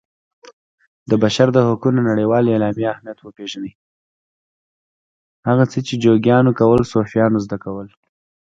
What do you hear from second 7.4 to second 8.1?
زده کړل.